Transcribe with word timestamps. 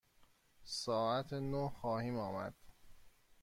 ساعت 0.63 1.33
نه 1.33 1.69
خواهیم 1.75 2.17
آمد. 2.19 2.53